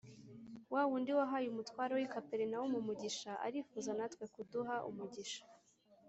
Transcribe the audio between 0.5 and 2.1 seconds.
Wa wundi wahaye umutware w’i